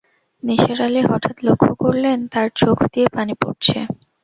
নিসার 0.43 0.79
আলি 0.85 1.01
হঠাৎ 1.09 1.37
লক্ষ 1.47 1.65
করলেন, 1.81 2.17
তাঁর 2.33 2.47
চোখ 2.55 2.77
দিয়ে 2.93 3.07
পানি 3.15 3.33
পড়ছে। 3.41 3.77